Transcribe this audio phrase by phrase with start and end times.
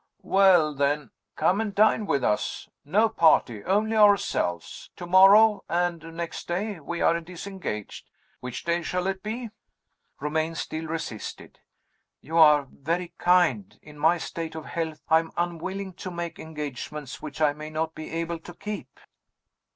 [0.23, 4.89] "Well, then, come and dine with us no party; only ourselves.
[4.95, 8.09] Tomorrow, and next day, we are disengaged.
[8.39, 9.51] Which day shall it be?"
[10.19, 11.59] Romayne still resisted.
[12.19, 13.77] "You are very kind.
[13.83, 17.93] In my state of health, I am unwilling to make engagements which I may not
[17.93, 18.99] be able to keep."